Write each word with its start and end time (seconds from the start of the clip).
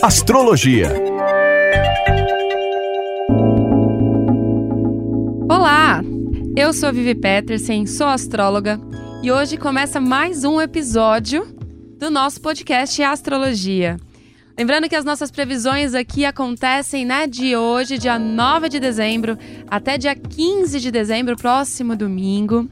Astrologia. 0.00 0.88
Olá! 5.50 6.00
Eu 6.56 6.72
sou 6.72 6.88
a 6.88 6.92
Vivi 6.92 7.14
Peterson, 7.14 7.84
sou 7.86 8.06
astróloga 8.06 8.80
e 9.22 9.32
hoje 9.32 9.56
começa 9.56 10.00
mais 10.00 10.44
um 10.44 10.60
episódio 10.60 11.44
do 11.98 12.10
nosso 12.10 12.40
podcast 12.40 13.02
Astrologia. 13.02 13.96
Lembrando 14.56 14.88
que 14.88 14.96
as 14.96 15.04
nossas 15.04 15.30
previsões 15.30 15.94
aqui 15.94 16.24
acontecem, 16.24 17.04
né, 17.04 17.26
de 17.26 17.56
hoje, 17.56 17.98
dia 17.98 18.18
9 18.18 18.68
de 18.68 18.78
dezembro, 18.78 19.36
até 19.68 19.98
dia 19.98 20.14
15 20.14 20.78
de 20.78 20.90
dezembro, 20.90 21.36
próximo 21.36 21.96
domingo. 21.96 22.68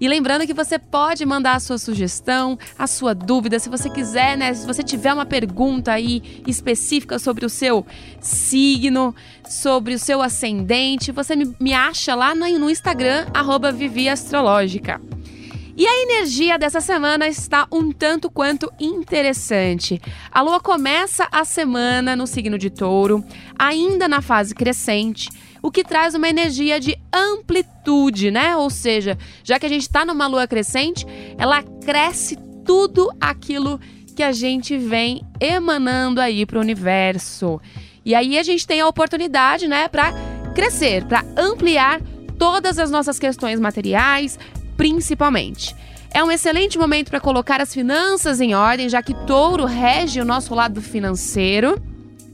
E 0.00 0.06
lembrando 0.06 0.46
que 0.46 0.54
você 0.54 0.78
pode 0.78 1.26
mandar 1.26 1.54
a 1.54 1.60
sua 1.60 1.78
sugestão, 1.78 2.58
a 2.78 2.86
sua 2.86 3.14
dúvida, 3.14 3.58
se 3.58 3.68
você 3.68 3.90
quiser, 3.90 4.36
né? 4.36 4.54
Se 4.54 4.66
você 4.66 4.82
tiver 4.82 5.12
uma 5.12 5.26
pergunta 5.26 5.92
aí 5.92 6.42
específica 6.46 7.18
sobre 7.18 7.44
o 7.44 7.48
seu 7.48 7.84
signo, 8.20 9.14
sobre 9.48 9.94
o 9.94 9.98
seu 9.98 10.22
ascendente, 10.22 11.10
você 11.10 11.34
me 11.58 11.72
acha 11.72 12.14
lá 12.14 12.34
no 12.34 12.70
Instagram, 12.70 13.26
arroba 13.34 13.72
Vivi 13.72 14.08
Astrológica. 14.08 15.00
E 15.76 15.86
a 15.86 16.02
energia 16.02 16.58
dessa 16.58 16.80
semana 16.80 17.28
está 17.28 17.66
um 17.70 17.92
tanto 17.92 18.28
quanto 18.28 18.68
interessante. 18.80 20.02
A 20.28 20.42
lua 20.42 20.58
começa 20.58 21.28
a 21.30 21.44
semana 21.44 22.16
no 22.16 22.26
signo 22.26 22.58
de 22.58 22.68
touro, 22.68 23.24
ainda 23.56 24.08
na 24.08 24.20
fase 24.20 24.56
crescente 24.56 25.28
o 25.62 25.70
que 25.70 25.84
traz 25.84 26.14
uma 26.14 26.28
energia 26.28 26.78
de 26.78 26.96
amplitude, 27.12 28.30
né? 28.30 28.56
Ou 28.56 28.70
seja, 28.70 29.18
já 29.42 29.58
que 29.58 29.66
a 29.66 29.68
gente 29.68 29.82
está 29.82 30.04
numa 30.04 30.26
lua 30.26 30.46
crescente, 30.46 31.06
ela 31.36 31.62
cresce 31.62 32.36
tudo 32.64 33.10
aquilo 33.20 33.80
que 34.14 34.22
a 34.22 34.32
gente 34.32 34.76
vem 34.76 35.22
emanando 35.40 36.20
aí 36.20 36.44
para 36.44 36.58
o 36.58 36.60
universo. 36.60 37.60
E 38.04 38.14
aí 38.14 38.38
a 38.38 38.42
gente 38.42 38.66
tem 38.66 38.80
a 38.80 38.88
oportunidade, 38.88 39.68
né, 39.68 39.86
para 39.86 40.12
crescer, 40.54 41.04
para 41.04 41.24
ampliar 41.36 42.00
todas 42.38 42.78
as 42.78 42.90
nossas 42.90 43.18
questões 43.18 43.60
materiais, 43.60 44.38
principalmente. 44.76 45.74
É 46.12 46.24
um 46.24 46.30
excelente 46.30 46.78
momento 46.78 47.10
para 47.10 47.20
colocar 47.20 47.60
as 47.60 47.72
finanças 47.72 48.40
em 48.40 48.54
ordem, 48.54 48.88
já 48.88 49.02
que 49.02 49.14
Touro 49.26 49.66
rege 49.66 50.20
o 50.20 50.24
nosso 50.24 50.54
lado 50.54 50.80
financeiro. 50.80 51.80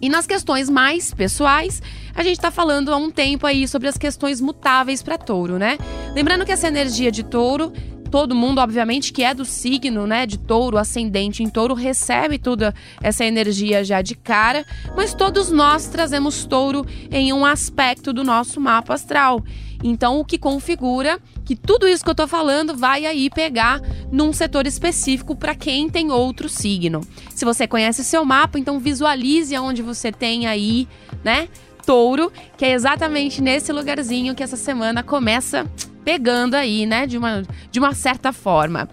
E 0.00 0.08
nas 0.08 0.26
questões 0.26 0.70
mais 0.70 1.12
pessoais, 1.12 1.82
a 2.14 2.22
gente 2.22 2.36
está 2.36 2.50
falando 2.50 2.92
há 2.92 2.96
um 2.96 3.10
tempo 3.10 3.46
aí 3.46 3.66
sobre 3.66 3.88
as 3.88 3.98
questões 3.98 4.40
mutáveis 4.40 5.02
para 5.02 5.18
touro, 5.18 5.58
né? 5.58 5.78
Lembrando 6.14 6.44
que 6.44 6.52
essa 6.52 6.68
energia 6.68 7.10
de 7.10 7.22
touro 7.22 7.72
todo 8.14 8.32
mundo, 8.32 8.60
obviamente, 8.60 9.12
que 9.12 9.24
é 9.24 9.34
do 9.34 9.44
signo, 9.44 10.06
né, 10.06 10.24
de 10.24 10.38
touro, 10.38 10.78
ascendente 10.78 11.42
em 11.42 11.48
touro, 11.48 11.74
recebe 11.74 12.38
toda 12.38 12.72
essa 13.02 13.24
energia 13.24 13.82
já 13.82 14.00
de 14.02 14.14
cara, 14.14 14.64
mas 14.94 15.12
todos 15.12 15.50
nós 15.50 15.88
trazemos 15.88 16.44
touro 16.44 16.86
em 17.10 17.32
um 17.32 17.44
aspecto 17.44 18.12
do 18.12 18.22
nosso 18.22 18.60
mapa 18.60 18.94
astral. 18.94 19.42
Então, 19.82 20.20
o 20.20 20.24
que 20.24 20.38
configura 20.38 21.18
que 21.44 21.56
tudo 21.56 21.88
isso 21.88 22.04
que 22.04 22.10
eu 22.10 22.14
tô 22.14 22.28
falando 22.28 22.76
vai 22.76 23.04
aí 23.04 23.28
pegar 23.28 23.80
num 24.12 24.32
setor 24.32 24.64
específico 24.64 25.34
para 25.34 25.56
quem 25.56 25.90
tem 25.90 26.12
outro 26.12 26.48
signo. 26.48 27.00
Se 27.34 27.44
você 27.44 27.66
conhece 27.66 28.04
seu 28.04 28.24
mapa, 28.24 28.60
então 28.60 28.78
visualize 28.78 29.56
aonde 29.56 29.82
você 29.82 30.12
tem 30.12 30.46
aí, 30.46 30.86
né? 31.24 31.48
Touro, 31.84 32.32
que 32.56 32.64
é 32.64 32.72
exatamente 32.72 33.42
nesse 33.42 33.72
lugarzinho 33.72 34.34
que 34.34 34.42
essa 34.42 34.56
semana 34.56 35.02
começa 35.02 35.66
pegando 36.04 36.54
aí, 36.54 36.86
né? 36.86 37.06
De 37.06 37.16
uma, 37.16 37.42
de 37.70 37.78
uma 37.78 37.94
certa 37.94 38.32
forma. 38.32 38.88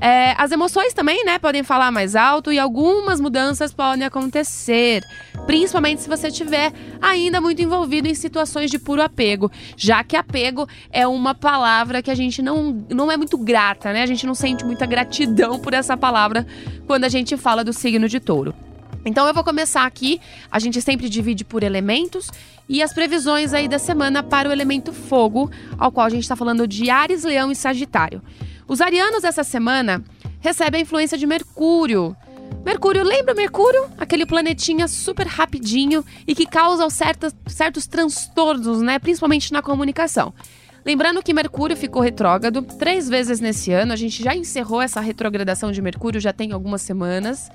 É, 0.00 0.34
as 0.36 0.50
emoções 0.50 0.92
também, 0.92 1.24
né, 1.24 1.38
podem 1.38 1.62
falar 1.62 1.90
mais 1.90 2.16
alto 2.16 2.52
e 2.52 2.58
algumas 2.58 3.20
mudanças 3.20 3.72
podem 3.72 4.04
acontecer, 4.04 5.02
principalmente 5.46 6.02
se 6.02 6.08
você 6.08 6.28
estiver 6.28 6.72
ainda 7.00 7.40
muito 7.40 7.62
envolvido 7.62 8.08
em 8.08 8.14
situações 8.14 8.70
de 8.70 8.78
puro 8.78 9.00
apego, 9.00 9.50
já 9.76 10.02
que 10.02 10.16
apego 10.16 10.68
é 10.90 11.06
uma 11.06 11.34
palavra 11.34 12.02
que 12.02 12.10
a 12.10 12.14
gente 12.14 12.42
não, 12.42 12.84
não 12.90 13.10
é 13.10 13.16
muito 13.16 13.38
grata, 13.38 13.92
né? 13.92 14.02
A 14.02 14.06
gente 14.06 14.26
não 14.26 14.34
sente 14.34 14.64
muita 14.64 14.84
gratidão 14.84 15.60
por 15.60 15.72
essa 15.72 15.96
palavra 15.96 16.46
quando 16.86 17.04
a 17.04 17.08
gente 17.08 17.36
fala 17.36 17.62
do 17.62 17.72
signo 17.72 18.08
de 18.08 18.18
touro. 18.18 18.54
Então 19.04 19.26
eu 19.26 19.34
vou 19.34 19.44
começar 19.44 19.84
aqui, 19.84 20.20
a 20.50 20.58
gente 20.58 20.80
sempre 20.80 21.08
divide 21.08 21.44
por 21.44 21.62
elementos 21.62 22.30
e 22.68 22.82
as 22.82 22.92
previsões 22.92 23.52
aí 23.52 23.68
da 23.68 23.78
semana 23.78 24.22
para 24.22 24.48
o 24.48 24.52
elemento 24.52 24.92
fogo, 24.92 25.50
ao 25.78 25.92
qual 25.92 26.06
a 26.06 26.10
gente 26.10 26.22
está 26.22 26.34
falando 26.34 26.66
de 26.66 26.88
Ares, 26.88 27.24
Leão 27.24 27.52
e 27.52 27.56
Sagitário. 27.56 28.22
Os 28.66 28.80
arianos 28.80 29.24
essa 29.24 29.44
semana 29.44 30.02
recebem 30.40 30.80
a 30.80 30.82
influência 30.82 31.18
de 31.18 31.26
Mercúrio. 31.26 32.16
Mercúrio, 32.64 33.04
lembra 33.04 33.34
Mercúrio? 33.34 33.90
Aquele 33.98 34.24
planetinha 34.24 34.88
super 34.88 35.26
rapidinho 35.26 36.02
e 36.26 36.34
que 36.34 36.46
causa 36.46 36.88
certos, 36.88 37.34
certos 37.46 37.86
transtornos, 37.86 38.80
né? 38.80 38.98
Principalmente 38.98 39.52
na 39.52 39.60
comunicação. 39.60 40.32
Lembrando 40.84 41.22
que 41.22 41.34
Mercúrio 41.34 41.76
ficou 41.76 42.00
retrógrado 42.00 42.62
três 42.62 43.08
vezes 43.08 43.40
nesse 43.40 43.72
ano, 43.72 43.92
a 43.92 43.96
gente 43.96 44.22
já 44.22 44.34
encerrou 44.34 44.80
essa 44.80 45.00
retrogradação 45.00 45.72
de 45.72 45.80
Mercúrio 45.80 46.20
já 46.20 46.32
tem 46.32 46.52
algumas 46.52 46.82
semanas. 46.82 47.50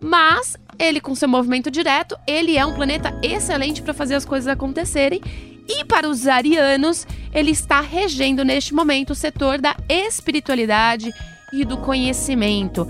Mas 0.00 0.56
ele 0.78 1.00
com 1.00 1.14
seu 1.14 1.28
movimento 1.28 1.70
direto, 1.70 2.16
ele 2.26 2.56
é 2.56 2.64
um 2.64 2.74
planeta 2.74 3.18
excelente 3.22 3.82
para 3.82 3.92
fazer 3.92 4.14
as 4.14 4.24
coisas 4.24 4.46
acontecerem 4.46 5.20
e 5.68 5.84
para 5.84 6.08
os 6.08 6.26
arianos, 6.26 7.06
ele 7.32 7.50
está 7.50 7.80
regendo 7.80 8.42
neste 8.42 8.72
momento 8.72 9.10
o 9.10 9.14
setor 9.14 9.60
da 9.60 9.76
espiritualidade 9.88 11.12
e 11.52 11.62
do 11.64 11.76
conhecimento. 11.76 12.88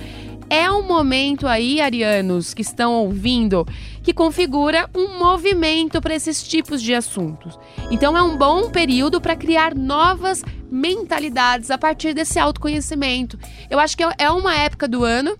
É 0.51 0.71
um 0.71 0.83
momento 0.83 1.47
aí, 1.47 1.81
arianos, 1.81 2.55
que 2.55 2.63
estão 2.63 2.95
ouvindo, 2.95 3.67
que 4.03 4.15
configura 4.15 4.89
um 4.95 5.19
movimento 5.19 6.01
para 6.01 6.15
esses 6.15 6.43
tipos 6.43 6.81
de 6.81 6.95
assuntos. 6.95 7.59
Então 7.91 8.17
é 8.17 8.23
um 8.23 8.37
bom 8.37 8.71
período 8.71 9.21
para 9.21 9.37
criar 9.37 9.75
novas 9.75 10.43
mentalidades 10.71 11.71
a 11.71 11.77
partir 11.77 12.15
desse 12.15 12.39
autoconhecimento. 12.39 13.39
Eu 13.69 13.79
acho 13.79 13.97
que 13.97 14.05
é 14.17 14.31
uma 14.31 14.55
época 14.55 14.87
do 14.87 15.05
ano 15.05 15.37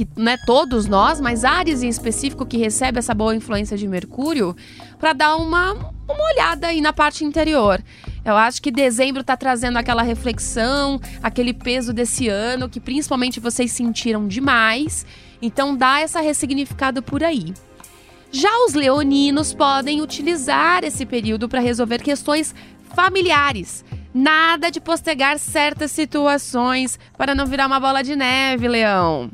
que 0.00 0.08
né, 0.16 0.38
todos 0.46 0.86
nós, 0.86 1.20
mas 1.20 1.44
Ares 1.44 1.82
em 1.82 1.88
específico 1.88 2.46
que 2.46 2.56
recebe 2.56 2.98
essa 2.98 3.12
boa 3.12 3.36
influência 3.36 3.76
de 3.76 3.86
Mercúrio, 3.86 4.56
para 4.98 5.12
dar 5.12 5.36
uma, 5.36 5.72
uma 5.74 6.24
olhada 6.32 6.68
aí 6.68 6.80
na 6.80 6.90
parte 6.90 7.22
interior. 7.22 7.82
Eu 8.24 8.34
acho 8.34 8.62
que 8.62 8.70
dezembro 8.70 9.20
está 9.20 9.36
trazendo 9.36 9.76
aquela 9.76 10.02
reflexão, 10.02 10.98
aquele 11.22 11.52
peso 11.52 11.92
desse 11.92 12.28
ano 12.28 12.68
que 12.68 12.80
principalmente 12.80 13.40
vocês 13.40 13.72
sentiram 13.72 14.26
demais. 14.26 15.04
Então 15.42 15.76
dá 15.76 16.00
essa 16.00 16.20
ressignificada 16.20 17.02
por 17.02 17.22
aí. 17.22 17.52
Já 18.32 18.64
os 18.64 18.72
leoninos 18.72 19.52
podem 19.52 20.00
utilizar 20.00 20.82
esse 20.82 21.04
período 21.04 21.46
para 21.46 21.60
resolver 21.60 22.00
questões 22.00 22.54
familiares. 22.94 23.84
Nada 24.14 24.70
de 24.70 24.80
postergar 24.80 25.38
certas 25.38 25.90
situações 25.90 26.98
para 27.18 27.34
não 27.34 27.44
virar 27.44 27.66
uma 27.66 27.78
bola 27.78 28.02
de 28.02 28.16
neve, 28.16 28.66
leão. 28.66 29.30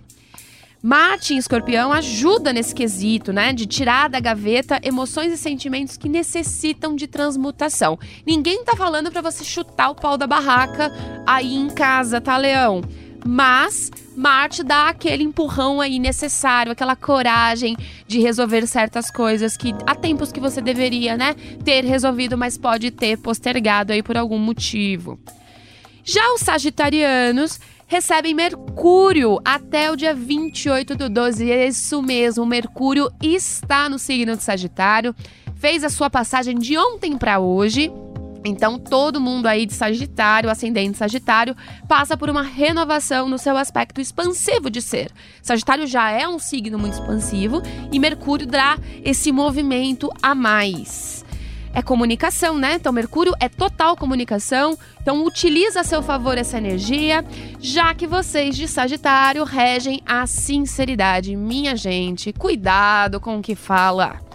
Marte 0.82 1.34
em 1.34 1.38
escorpião 1.38 1.92
ajuda 1.92 2.52
nesse 2.52 2.74
quesito, 2.74 3.32
né? 3.32 3.52
De 3.52 3.66
tirar 3.66 4.08
da 4.08 4.20
gaveta 4.20 4.80
emoções 4.82 5.32
e 5.32 5.36
sentimentos 5.36 5.96
que 5.96 6.08
necessitam 6.08 6.94
de 6.94 7.06
transmutação. 7.06 7.98
Ninguém 8.26 8.64
tá 8.64 8.76
falando 8.76 9.10
para 9.10 9.22
você 9.22 9.42
chutar 9.42 9.90
o 9.90 9.94
pau 9.94 10.16
da 10.16 10.26
barraca 10.26 10.92
aí 11.26 11.54
em 11.54 11.68
casa, 11.68 12.20
tá, 12.20 12.36
Leão? 12.36 12.82
Mas 13.26 13.90
Marte 14.16 14.62
dá 14.62 14.88
aquele 14.88 15.24
empurrão 15.24 15.80
aí 15.80 15.98
necessário, 15.98 16.70
aquela 16.70 16.94
coragem 16.94 17.76
de 18.06 18.20
resolver 18.20 18.64
certas 18.66 19.10
coisas 19.10 19.56
que 19.56 19.74
há 19.84 19.96
tempos 19.96 20.30
que 20.30 20.38
você 20.38 20.60
deveria, 20.60 21.16
né, 21.16 21.34
ter 21.64 21.84
resolvido, 21.84 22.38
mas 22.38 22.56
pode 22.56 22.92
ter 22.92 23.18
postergado 23.18 23.92
aí 23.92 24.02
por 24.02 24.16
algum 24.16 24.38
motivo. 24.38 25.18
Já 26.04 26.34
os 26.34 26.40
sagitarianos 26.42 27.58
recebem 27.86 28.34
Mercúrio 28.34 29.38
até 29.44 29.90
o 29.90 29.96
dia 29.96 30.14
28 30.14 30.96
do 30.96 31.08
12. 31.08 31.50
É 31.50 31.68
isso 31.68 32.02
mesmo, 32.02 32.44
Mercúrio 32.44 33.10
está 33.22 33.88
no 33.88 33.98
signo 33.98 34.36
de 34.36 34.42
Sagitário, 34.42 35.14
fez 35.54 35.84
a 35.84 35.88
sua 35.88 36.10
passagem 36.10 36.58
de 36.58 36.76
ontem 36.76 37.16
para 37.16 37.38
hoje. 37.38 37.90
Então, 38.44 38.78
todo 38.78 39.20
mundo 39.20 39.46
aí 39.46 39.66
de 39.66 39.74
Sagitário, 39.74 40.48
ascendente 40.48 40.98
Sagitário, 40.98 41.56
passa 41.88 42.16
por 42.16 42.30
uma 42.30 42.42
renovação 42.42 43.28
no 43.28 43.38
seu 43.38 43.56
aspecto 43.56 44.00
expansivo 44.00 44.70
de 44.70 44.80
ser. 44.80 45.10
Sagitário 45.42 45.86
já 45.86 46.10
é 46.10 46.28
um 46.28 46.38
signo 46.38 46.78
muito 46.78 46.94
expansivo 46.94 47.60
e 47.90 47.98
Mercúrio 47.98 48.46
dá 48.46 48.78
esse 49.04 49.32
movimento 49.32 50.08
a 50.22 50.32
mais. 50.32 51.15
É 51.76 51.82
comunicação, 51.82 52.56
né? 52.56 52.76
Então, 52.76 52.90
Mercúrio 52.90 53.34
é 53.38 53.50
total 53.50 53.98
comunicação. 53.98 54.78
Então, 54.98 55.22
utiliza 55.26 55.80
a 55.80 55.84
seu 55.84 56.02
favor 56.02 56.38
essa 56.38 56.56
energia, 56.56 57.22
já 57.60 57.92
que 57.92 58.06
vocês 58.06 58.56
de 58.56 58.66
Sagitário 58.66 59.44
regem 59.44 60.00
a 60.06 60.26
sinceridade. 60.26 61.36
Minha 61.36 61.76
gente, 61.76 62.32
cuidado 62.32 63.20
com 63.20 63.36
o 63.36 63.42
que 63.42 63.54
fala. 63.54 64.25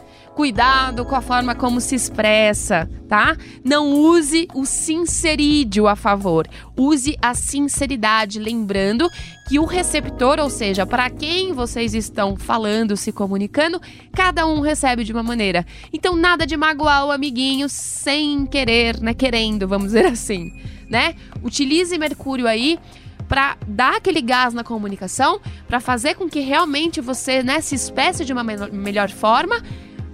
Cuidado 0.42 1.06
com 1.06 1.16
a 1.16 1.22
forma 1.22 1.54
como 1.54 1.80
se 1.80 1.94
expressa, 1.94 2.90
tá? 3.08 3.38
Não 3.64 3.94
use 3.94 4.48
o 4.56 4.66
sincerídio 4.66 5.88
a 5.88 5.96
favor. 5.96 6.48
Use 6.76 7.16
a 7.22 7.36
sinceridade, 7.36 8.40
lembrando 8.40 9.08
que 9.48 9.60
o 9.60 9.66
receptor, 9.66 10.40
ou 10.40 10.50
seja, 10.50 10.84
para 10.84 11.12
quem 11.12 11.54
vocês 11.54 11.94
estão 11.94 12.36
falando, 12.36 12.98
se 12.98 13.12
comunicando, 13.12 13.80
cada 14.12 14.48
um 14.48 14.62
recebe 14.62 15.04
de 15.04 15.14
uma 15.14 15.22
maneira. 15.22 15.64
Então, 15.94 16.16
nada 16.16 16.44
de 16.48 16.58
magoar 16.58 17.06
o 17.06 17.12
amiguinho 17.12 17.70
sem 17.70 18.48
querer, 18.48 19.00
né? 19.00 19.14
Querendo, 19.14 19.68
vamos 19.68 19.90
dizer 19.90 20.08
assim, 20.08 20.60
né? 20.90 21.14
Utilize 21.44 21.96
Mercúrio 22.00 22.48
aí 22.48 22.80
para 23.30 23.56
dar 23.68 23.98
aquele 23.98 24.22
gás 24.22 24.56
na 24.56 24.64
comunicação, 24.64 25.40
para 25.68 25.80
fazer 25.80 26.16
com 26.16 26.28
que 26.28 26.40
realmente 26.40 27.00
você 27.00 27.42
né, 27.44 27.62
se 27.62 27.76
expresse 27.76 28.26
de 28.26 28.34
uma 28.34 28.44
melhor 28.44 29.10
forma 29.10 29.62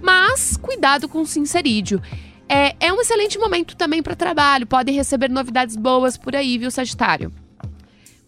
mas 0.02 0.56
cuidado 0.56 1.08
com 1.08 1.20
o 1.20 1.26
sincerídio. 1.26 2.00
É, 2.48 2.74
é 2.80 2.92
um 2.92 3.00
excelente 3.00 3.38
momento 3.38 3.76
também 3.76 4.02
para 4.02 4.16
trabalho, 4.16 4.66
podem 4.66 4.94
receber 4.94 5.28
novidades 5.28 5.76
boas 5.76 6.16
por 6.16 6.34
aí, 6.34 6.56
viu, 6.56 6.70
Sagitário? 6.70 7.32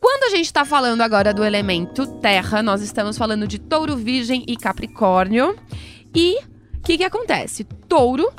Quando 0.01 0.25
a 0.25 0.37
gente 0.37 0.47
está 0.47 0.65
falando 0.65 1.03
agora 1.03 1.35
do 1.35 1.45
elemento 1.45 2.07
terra, 2.07 2.63
nós 2.63 2.81
estamos 2.81 3.19
falando 3.19 3.47
de 3.47 3.59
touro, 3.59 3.97
virgem 3.97 4.45
e 4.47 4.57
capricórnio. 4.57 5.55
E 6.15 6.39
o 6.39 6.83
que, 6.83 6.97
que 6.97 7.05
acontece? 7.05 7.65
Touro 7.65 8.33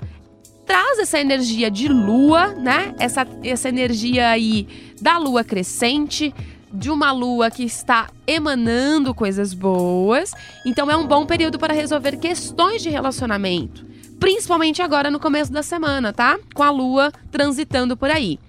traz 0.66 1.00
essa 1.00 1.20
energia 1.20 1.70
de 1.70 1.88
lua, 1.88 2.48
né? 2.56 2.96
Essa, 2.98 3.28
essa 3.44 3.70
energia 3.70 4.30
aí 4.30 4.68
da 5.00 5.18
lua 5.20 5.44
crescente, 5.44 6.34
de 6.74 6.90
uma 6.90 7.12
lua 7.12 7.52
que 7.52 7.64
está 7.64 8.10
emanando 8.26 9.14
coisas 9.14 9.54
boas. 9.54 10.34
Então 10.66 10.90
é 10.90 10.96
um 10.96 11.08
bom 11.08 11.26
período 11.26 11.60
para 11.60 11.74
resolver 11.74 12.18
questões 12.18 12.82
de 12.82 12.90
relacionamento. 12.90 13.86
Principalmente 14.20 14.82
agora 14.82 15.10
no 15.10 15.20
começo 15.20 15.52
da 15.52 15.64
semana, 15.64 16.14
tá? 16.14 16.40
Com 16.54 16.64
a 16.64 16.70
lua 16.70 17.12
transitando 17.32 17.98
por 17.98 18.10
aí. 18.10 18.40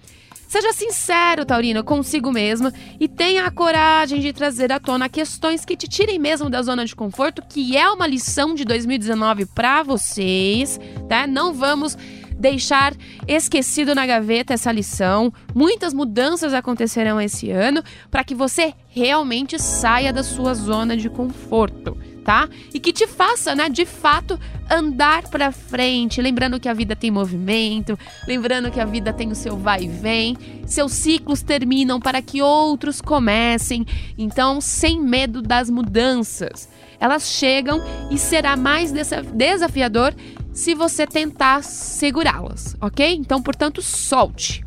Seja 0.52 0.70
sincero, 0.74 1.46
Taurino, 1.46 1.82
consigo 1.82 2.30
mesmo 2.30 2.70
e 3.00 3.08
tenha 3.08 3.46
a 3.46 3.50
coragem 3.50 4.20
de 4.20 4.34
trazer 4.34 4.70
à 4.70 4.78
tona 4.78 5.08
questões 5.08 5.64
que 5.64 5.74
te 5.74 5.88
tirem 5.88 6.18
mesmo 6.18 6.50
da 6.50 6.60
zona 6.60 6.84
de 6.84 6.94
conforto, 6.94 7.40
que 7.40 7.74
é 7.74 7.88
uma 7.88 8.06
lição 8.06 8.54
de 8.54 8.62
2019 8.62 9.46
para 9.46 9.82
vocês, 9.82 10.78
tá? 11.08 11.26
Não 11.26 11.54
vamos 11.54 11.96
deixar 12.42 12.92
esquecido 13.28 13.94
na 13.94 14.04
gaveta 14.04 14.52
essa 14.52 14.72
lição. 14.72 15.32
Muitas 15.54 15.94
mudanças 15.94 16.52
acontecerão 16.52 17.20
esse 17.20 17.52
ano 17.52 17.84
para 18.10 18.24
que 18.24 18.34
você 18.34 18.74
realmente 18.88 19.60
saia 19.60 20.12
da 20.12 20.24
sua 20.24 20.52
zona 20.52 20.96
de 20.96 21.08
conforto, 21.08 21.96
tá? 22.24 22.48
E 22.74 22.80
que 22.80 22.92
te 22.92 23.06
faça, 23.06 23.54
né, 23.54 23.68
de 23.68 23.86
fato 23.86 24.38
andar 24.68 25.28
para 25.28 25.52
frente, 25.52 26.20
lembrando 26.20 26.58
que 26.58 26.68
a 26.68 26.74
vida 26.74 26.96
tem 26.96 27.12
movimento, 27.12 27.96
lembrando 28.26 28.72
que 28.72 28.80
a 28.80 28.84
vida 28.84 29.12
tem 29.12 29.30
o 29.30 29.36
seu 29.36 29.56
vai 29.56 29.84
e 29.84 29.88
vem, 29.88 30.36
seus 30.66 30.92
ciclos 30.92 31.42
terminam 31.42 32.00
para 32.00 32.20
que 32.20 32.42
outros 32.42 33.00
comecem. 33.00 33.86
Então, 34.18 34.60
sem 34.60 35.00
medo 35.00 35.40
das 35.40 35.70
mudanças. 35.70 36.68
Elas 36.98 37.32
chegam 37.32 37.82
e 38.10 38.18
será 38.18 38.56
mais 38.56 38.92
desafiador 39.34 40.14
se 40.52 40.74
você 40.74 41.06
tentar 41.06 41.62
segurá-las, 41.62 42.76
ok? 42.80 43.14
Então, 43.14 43.42
portanto, 43.42 43.80
solte. 43.80 44.64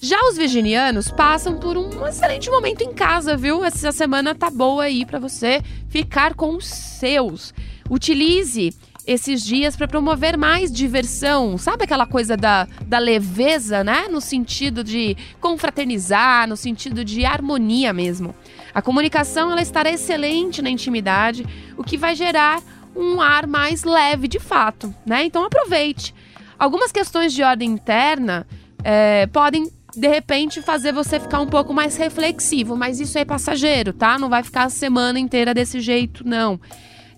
Já 0.00 0.20
os 0.28 0.36
virginianos 0.36 1.12
passam 1.12 1.60
por 1.60 1.76
um 1.76 2.04
excelente 2.06 2.50
momento 2.50 2.82
em 2.82 2.92
casa, 2.92 3.36
viu? 3.36 3.64
Essa 3.64 3.92
semana 3.92 4.34
tá 4.34 4.50
boa 4.50 4.82
aí 4.82 5.06
para 5.06 5.20
você 5.20 5.62
ficar 5.88 6.34
com 6.34 6.56
os 6.56 6.66
seus. 6.66 7.54
Utilize 7.88 8.74
esses 9.06 9.44
dias 9.44 9.76
para 9.76 9.86
promover 9.86 10.36
mais 10.36 10.72
diversão, 10.72 11.58
sabe 11.58 11.84
aquela 11.84 12.06
coisa 12.06 12.36
da, 12.36 12.66
da 12.86 12.98
leveza, 12.98 13.84
né? 13.84 14.08
No 14.08 14.20
sentido 14.20 14.82
de 14.82 15.16
confraternizar, 15.40 16.48
no 16.48 16.56
sentido 16.56 17.04
de 17.04 17.24
harmonia 17.24 17.92
mesmo. 17.92 18.34
A 18.74 18.82
comunicação 18.82 19.52
ela 19.52 19.62
estará 19.62 19.90
excelente 19.90 20.62
na 20.62 20.70
intimidade, 20.70 21.46
o 21.76 21.84
que 21.84 21.96
vai 21.96 22.16
gerar 22.16 22.60
um 22.94 23.20
ar 23.20 23.46
mais 23.46 23.84
leve 23.84 24.28
de 24.28 24.38
fato, 24.38 24.94
né? 25.04 25.24
Então 25.24 25.44
aproveite. 25.44 26.14
Algumas 26.58 26.92
questões 26.92 27.32
de 27.32 27.42
ordem 27.42 27.70
interna 27.70 28.46
é, 28.84 29.26
podem 29.26 29.70
de 29.94 30.08
repente 30.08 30.62
fazer 30.62 30.92
você 30.92 31.20
ficar 31.20 31.40
um 31.40 31.46
pouco 31.46 31.72
mais 31.74 31.96
reflexivo, 31.96 32.76
mas 32.76 32.98
isso 32.98 33.18
é 33.18 33.24
passageiro, 33.24 33.92
tá? 33.92 34.18
Não 34.18 34.28
vai 34.28 34.42
ficar 34.42 34.64
a 34.64 34.70
semana 34.70 35.18
inteira 35.18 35.52
desse 35.52 35.80
jeito, 35.80 36.26
não. 36.26 36.58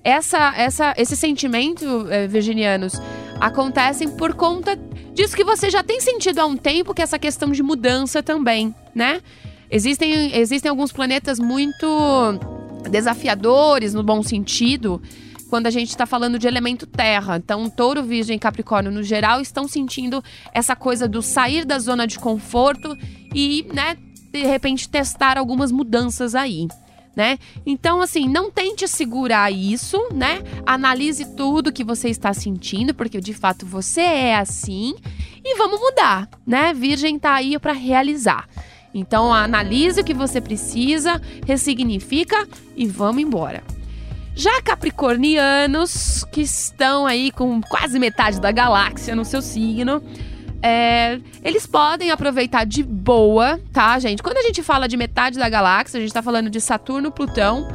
Essa, 0.03 0.53
essa, 0.57 0.95
esse 0.97 1.17
sentimento, 1.17 2.07
é, 2.11 2.27
virginianos, 2.27 2.95
acontecem 3.41 4.09
por 4.09 4.35
conta 4.35 4.77
disso 5.15 5.37
que 5.37 5.45
você 5.45 5.71
já 5.71 5.83
tem 5.83 6.01
sentido 6.01 6.41
há 6.41 6.47
um 6.47 6.57
tempo, 6.57 6.93
que 6.93 7.01
é 7.01 7.05
essa 7.05 7.19
questão 7.19 7.53
de 7.53 7.63
mudança 7.63 8.23
também, 8.23 8.75
né? 8.95 9.21
Existem, 9.71 10.37
existem 10.37 10.69
alguns 10.69 10.93
planetas 10.93 11.39
muito 11.39 11.87
desafiadores 12.91 13.95
no 13.95 14.03
bom 14.03 14.23
sentido 14.23 15.01
quando 15.55 15.69
a 15.69 15.71
gente 15.71 15.91
está 15.91 16.05
falando 16.05 16.37
de 16.37 16.49
elemento 16.49 16.85
terra. 16.85 17.37
Então, 17.37 17.71
touro, 17.71 18.03
virgem 18.03 18.35
e 18.35 18.41
capricórnio, 18.41 18.91
no 18.91 19.05
geral, 19.05 19.41
estão 19.41 19.69
sentindo 19.69 20.21
essa 20.53 20.75
coisa 20.75 21.07
do 21.07 21.23
sair 21.23 21.65
da 21.65 21.79
zona 21.79 22.09
de 22.09 22.19
conforto 22.19 22.99
e, 23.33 23.65
né, 23.73 23.97
de 24.33 24.43
repente 24.43 24.89
testar 24.89 25.39
algumas 25.39 25.71
mudanças 25.71 26.35
aí. 26.35 26.67
Né? 27.15 27.39
Então, 27.65 28.01
assim, 28.01 28.29
não 28.29 28.51
tente 28.51 28.89
segurar 28.89 29.53
isso, 29.53 29.97
né? 30.13 30.43
Analise 30.67 31.25
tudo 31.37 31.71
que 31.71 31.85
você 31.85 32.09
está 32.09 32.35
sentindo, 32.35 32.93
porque 32.93 33.21
de 33.21 33.33
fato 33.33 33.65
você 33.65 34.01
é 34.01 34.37
assim, 34.37 34.97
e 35.45 35.57
vamos 35.57 35.79
mudar, 35.79 36.29
né? 36.45 36.75
Virgem 36.75 37.17
tá 37.17 37.35
aí 37.35 37.57
para 37.61 37.73
realizar. 37.73 38.49
Então, 38.93 39.33
analise 39.33 40.01
o 40.01 40.05
que 40.05 40.15
você 40.15 40.41
precisa, 40.41 41.23
ressignifica 41.47 42.45
e 42.77 42.89
vamos 42.89 43.23
embora. 43.23 43.63
Já 44.35 44.61
capricornianos, 44.63 46.25
que 46.33 46.41
estão 46.41 47.07
aí 47.07 47.31
com 47.31 47.61
quase 47.61 47.99
metade 47.99 48.41
da 48.41 48.51
galáxia 48.51 49.15
no 49.15 49.25
seu 49.25 49.41
signo, 49.41 50.03
é, 50.61 51.21
eles 51.43 51.67
podem 51.67 52.11
aproveitar 52.11 52.65
de 52.65 52.83
boa, 52.83 53.61
tá, 53.73 53.97
gente? 53.99 54.23
Quando 54.23 54.39
a 54.39 54.43
gente 54.43 54.63
fala 54.63 54.89
de 54.89 54.97
metade 54.97 55.39
da 55.39 55.49
galáxia, 55.49 55.99
a 55.99 56.01
gente 56.01 56.13
tá 56.13 56.23
falando 56.23 56.51
de 56.51 56.61
Saturno, 56.61 57.13
Plutão, 57.13 57.69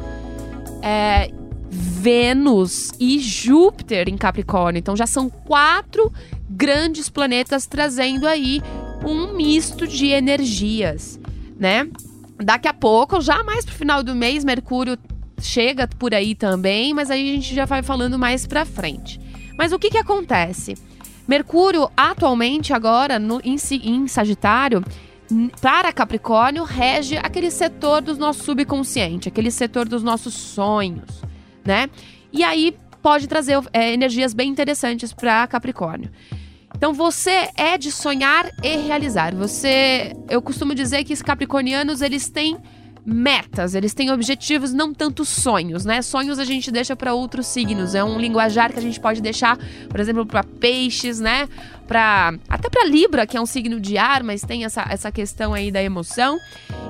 é, 0.82 1.30
Vênus 1.70 2.90
e 2.98 3.18
Júpiter 3.18 4.08
em 4.08 4.18
Capricórnio. 4.18 4.80
Então 4.80 4.96
já 4.96 5.06
são 5.06 5.30
quatro 5.30 6.12
grandes 6.48 7.08
planetas 7.08 7.66
trazendo 7.66 8.26
aí 8.26 8.60
um 9.02 9.34
misto 9.34 9.86
de 9.86 10.08
energias, 10.08 11.18
né? 11.58 11.88
Daqui 12.36 12.68
a 12.68 12.74
pouco, 12.74 13.20
já 13.20 13.42
mais 13.44 13.64
pro 13.64 13.74
final 13.74 14.02
do 14.02 14.14
mês, 14.14 14.44
Mercúrio 14.44 14.98
chega 15.40 15.86
por 15.86 16.14
aí 16.14 16.34
também, 16.34 16.94
mas 16.94 17.10
aí 17.10 17.30
a 17.30 17.34
gente 17.34 17.54
já 17.54 17.64
vai 17.64 17.82
falando 17.82 18.18
mais 18.18 18.46
pra 18.46 18.64
frente. 18.64 19.20
Mas 19.56 19.72
o 19.72 19.78
que 19.78 19.90
que 19.90 19.98
acontece? 19.98 20.74
Mercúrio, 21.26 21.90
atualmente, 21.96 22.72
agora, 22.72 23.18
no, 23.18 23.40
em, 23.44 23.56
em 23.84 24.08
Sagitário, 24.08 24.82
para 25.60 25.92
Capricórnio, 25.92 26.64
rege 26.64 27.16
aquele 27.16 27.50
setor 27.50 28.02
do 28.02 28.16
nosso 28.16 28.44
subconsciente, 28.44 29.28
aquele 29.28 29.50
setor 29.50 29.88
dos 29.88 30.02
nossos 30.02 30.34
sonhos, 30.34 31.22
né? 31.64 31.88
E 32.32 32.42
aí 32.42 32.76
pode 33.00 33.26
trazer 33.26 33.58
é, 33.72 33.92
energias 33.92 34.34
bem 34.34 34.50
interessantes 34.50 35.12
para 35.12 35.46
Capricórnio. 35.46 36.10
Então 36.74 36.92
você 36.92 37.48
é 37.56 37.76
de 37.76 37.92
sonhar 37.92 38.50
e 38.62 38.76
realizar. 38.76 39.34
Você, 39.34 40.14
eu 40.28 40.40
costumo 40.40 40.74
dizer 40.74 41.04
que 41.04 41.12
os 41.12 41.22
capricornianos 41.22 42.00
eles 42.00 42.28
têm 42.28 42.56
metas, 43.04 43.74
eles 43.74 43.94
têm 43.94 44.10
objetivos, 44.10 44.72
não 44.72 44.92
tanto 44.92 45.24
sonhos, 45.24 45.84
né? 45.84 46.02
Sonhos 46.02 46.38
a 46.38 46.44
gente 46.44 46.70
deixa 46.70 46.94
para 46.94 47.14
outros 47.14 47.46
signos, 47.46 47.94
é 47.94 48.04
um 48.04 48.18
linguajar 48.18 48.72
que 48.72 48.78
a 48.78 48.82
gente 48.82 49.00
pode 49.00 49.20
deixar, 49.20 49.58
por 49.88 50.00
exemplo, 50.00 50.26
para 50.26 50.42
peixes, 50.42 51.20
né? 51.20 51.48
Para 51.86 52.34
até 52.48 52.68
para 52.68 52.84
Libra, 52.84 53.26
que 53.26 53.36
é 53.36 53.40
um 53.40 53.46
signo 53.46 53.80
de 53.80 53.98
ar, 53.98 54.22
mas 54.22 54.42
tem 54.42 54.64
essa, 54.64 54.86
essa 54.88 55.10
questão 55.10 55.54
aí 55.54 55.70
da 55.70 55.82
emoção. 55.82 56.38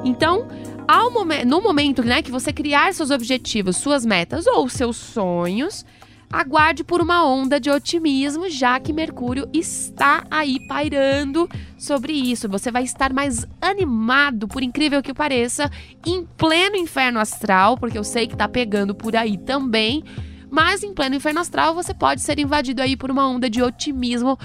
Então, 0.04 0.48
ao 0.86 1.10
momen 1.10 1.44
no 1.44 1.62
momento, 1.62 2.02
né, 2.02 2.22
que 2.22 2.30
você 2.30 2.52
criar 2.52 2.92
seus 2.92 3.10
objetivos, 3.10 3.76
suas 3.76 4.04
metas 4.04 4.46
ou 4.46 4.68
seus 4.68 4.96
sonhos, 4.96 5.84
aguarde 6.32 6.84
por 6.84 7.00
uma 7.00 7.24
onda 7.24 7.58
de 7.58 7.68
otimismo, 7.70 8.48
já 8.48 8.78
que 8.78 8.92
Mercúrio 8.92 9.48
está 9.52 10.24
aí 10.30 10.60
pairando 10.68 11.48
sobre 11.76 12.12
isso. 12.12 12.48
Você 12.48 12.70
vai 12.70 12.84
estar 12.84 13.12
mais 13.12 13.44
animado, 13.60 14.46
por 14.46 14.62
incrível 14.62 15.02
que 15.02 15.12
pareça, 15.12 15.70
em 16.06 16.24
pleno 16.24 16.76
inferno 16.76 17.18
astral, 17.18 17.76
porque 17.76 17.98
eu 17.98 18.04
sei 18.04 18.28
que 18.28 18.36
tá 18.36 18.46
pegando 18.46 18.94
por 18.94 19.16
aí 19.16 19.36
também. 19.36 20.04
Mas 20.48 20.82
em 20.82 20.94
pleno 20.94 21.16
inferno 21.16 21.40
astral, 21.40 21.74
você 21.74 21.92
pode 21.92 22.20
ser 22.20 22.38
invadido 22.38 22.80
aí 22.80 22.96
por 22.96 23.10
uma 23.10 23.28
onda 23.28 23.50
de 23.50 23.62
otimismo 23.62 24.38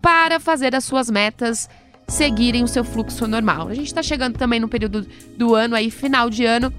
para 0.00 0.38
fazer 0.38 0.74
as 0.74 0.84
suas 0.84 1.10
metas 1.10 1.68
seguirem 2.06 2.62
o 2.62 2.68
seu 2.68 2.84
fluxo 2.84 3.26
normal. 3.26 3.68
A 3.68 3.74
gente 3.74 3.86
está 3.86 4.02
chegando 4.02 4.36
também 4.36 4.60
no 4.60 4.68
período 4.68 5.06
do 5.36 5.54
ano 5.54 5.74
aí, 5.74 5.90
final 5.90 6.28
de 6.28 6.44
ano, 6.44 6.72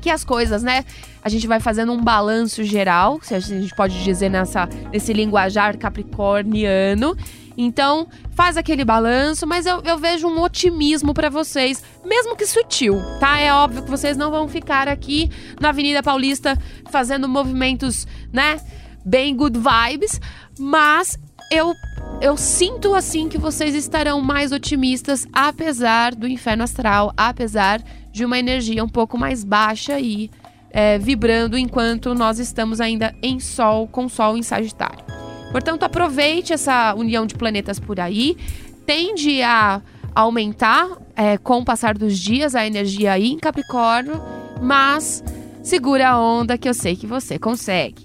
que 0.00 0.10
as 0.10 0.24
coisas, 0.24 0.62
né? 0.62 0.84
A 1.24 1.30
gente 1.30 1.46
vai 1.46 1.58
fazendo 1.58 1.90
um 1.90 2.02
balanço 2.02 2.62
geral, 2.62 3.18
se 3.22 3.34
a 3.34 3.40
gente 3.40 3.74
pode 3.74 4.04
dizer 4.04 4.28
nessa, 4.28 4.68
nesse 4.92 5.10
linguajar 5.14 5.78
capricorniano. 5.78 7.16
Então, 7.56 8.06
faz 8.32 8.58
aquele 8.58 8.84
balanço, 8.84 9.46
mas 9.46 9.64
eu, 9.64 9.80
eu 9.84 9.96
vejo 9.96 10.26
um 10.28 10.42
otimismo 10.42 11.14
para 11.14 11.30
vocês, 11.30 11.82
mesmo 12.04 12.36
que 12.36 12.44
sutil, 12.44 13.00
tá? 13.20 13.38
É 13.38 13.50
óbvio 13.54 13.82
que 13.84 13.90
vocês 13.90 14.18
não 14.18 14.30
vão 14.30 14.48
ficar 14.48 14.86
aqui 14.86 15.30
na 15.58 15.70
Avenida 15.70 16.02
Paulista 16.02 16.58
fazendo 16.90 17.26
movimentos, 17.26 18.06
né? 18.30 18.60
Bem 19.02 19.34
good 19.34 19.58
vibes, 19.58 20.20
mas 20.58 21.18
eu 21.50 21.72
eu 22.20 22.36
sinto 22.36 22.94
assim 22.94 23.28
que 23.28 23.38
vocês 23.38 23.74
estarão 23.74 24.20
mais 24.20 24.52
otimistas, 24.52 25.26
apesar 25.32 26.14
do 26.14 26.28
inferno 26.28 26.64
astral, 26.64 27.12
apesar 27.16 27.82
de 28.12 28.24
uma 28.24 28.38
energia 28.38 28.84
um 28.84 28.88
pouco 28.88 29.18
mais 29.18 29.44
baixa 29.44 29.98
e 29.98 30.30
é, 30.74 30.98
vibrando 30.98 31.56
enquanto 31.56 32.16
nós 32.16 32.40
estamos 32.40 32.80
ainda 32.80 33.14
em 33.22 33.38
Sol, 33.38 33.86
com 33.86 34.08
Sol 34.08 34.36
em 34.36 34.42
Sagitário. 34.42 35.04
Portanto, 35.52 35.84
aproveite 35.84 36.52
essa 36.52 36.92
união 36.96 37.24
de 37.24 37.36
planetas 37.36 37.78
por 37.78 38.00
aí, 38.00 38.36
tende 38.84 39.40
a 39.40 39.80
aumentar 40.12 40.88
é, 41.14 41.38
com 41.38 41.58
o 41.58 41.64
passar 41.64 41.96
dos 41.96 42.18
dias 42.18 42.56
a 42.56 42.66
energia 42.66 43.12
aí 43.12 43.30
em 43.30 43.38
Capricórnio, 43.38 44.20
mas 44.60 45.22
segura 45.62 46.08
a 46.08 46.20
onda 46.20 46.58
que 46.58 46.68
eu 46.68 46.74
sei 46.74 46.96
que 46.96 47.06
você 47.06 47.38
consegue. 47.38 48.04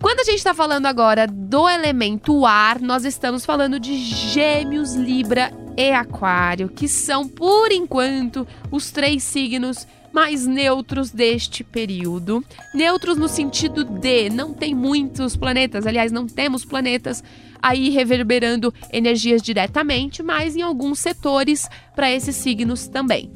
Quando 0.00 0.20
a 0.20 0.24
gente 0.24 0.36
está 0.36 0.54
falando 0.54 0.86
agora 0.86 1.26
do 1.26 1.68
elemento 1.68 2.46
ar, 2.46 2.80
nós 2.80 3.04
estamos 3.04 3.44
falando 3.44 3.80
de 3.80 3.96
Gêmeos, 3.96 4.94
Libra 4.94 5.52
e 5.76 5.90
Aquário, 5.90 6.68
que 6.68 6.86
são, 6.86 7.26
por 7.26 7.72
enquanto, 7.72 8.46
os 8.70 8.92
três 8.92 9.24
signos 9.24 9.86
mais 10.16 10.46
neutros 10.46 11.10
deste 11.10 11.62
período. 11.62 12.42
Neutros 12.72 13.18
no 13.18 13.28
sentido 13.28 13.84
de 13.84 14.30
não 14.30 14.54
tem 14.54 14.74
muitos 14.74 15.36
planetas, 15.36 15.86
aliás, 15.86 16.10
não 16.10 16.26
temos 16.26 16.64
planetas 16.64 17.22
aí 17.60 17.90
reverberando 17.90 18.72
energias 18.90 19.42
diretamente, 19.42 20.22
mas 20.22 20.56
em 20.56 20.62
alguns 20.62 21.00
setores 21.00 21.68
para 21.94 22.10
esses 22.10 22.34
signos 22.34 22.88
também. 22.88 23.30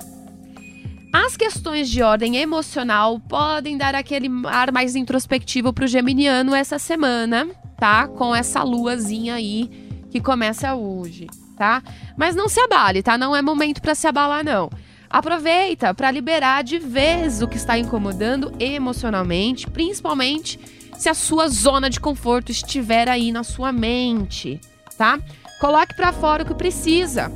As 1.13 1.37
questões 1.37 1.91
de 1.91 2.03
ordem 2.03 2.37
emocional 2.37 3.21
podem 3.21 3.77
dar 3.77 3.95
aquele 3.95 4.31
ar 4.47 4.73
mais 4.73 4.97
introspectivo 4.97 5.75
para 5.75 5.85
o 5.85 5.89
geminiano 5.89 6.55
essa 6.55 6.79
semana, 6.79 7.47
tá? 7.79 8.09
Com 8.09 8.35
essa 8.35 8.63
luazinha 8.63 9.35
aí 9.35 9.69
que 10.11 10.19
começa 10.19 10.75
hoje, 10.75 11.27
tá? 11.59 11.83
Mas 12.17 12.35
não 12.35 12.49
se 12.49 12.59
abale, 12.59 13.03
tá? 13.03 13.19
Não 13.19 13.37
é 13.37 13.43
momento 13.43 13.83
para 13.83 13.95
se 13.95 14.07
abalar 14.07 14.43
não. 14.43 14.71
Aproveita 15.11 15.93
para 15.93 16.11
liberar 16.11 16.62
de 16.62 16.79
vez 16.79 17.43
o 17.43 17.49
que 17.49 17.57
está 17.57 17.76
incomodando 17.76 18.52
emocionalmente, 18.61 19.69
principalmente 19.69 20.59
se 20.97 21.09
a 21.09 21.14
sua 21.14 21.49
zona 21.49 21.90
de 21.90 21.99
conforto 21.99 22.52
estiver 22.52 23.09
aí 23.09 23.33
na 23.33 23.43
sua 23.43 23.73
mente, 23.73 24.61
tá? 24.97 25.19
Coloque 25.61 25.97
para 25.97 26.12
fora 26.12 26.45
o 26.45 26.47
que 26.47 26.55
precisa. 26.55 27.33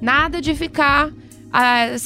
Nada 0.00 0.40
de 0.40 0.54
ficar 0.54 1.08
uh, 1.08 1.98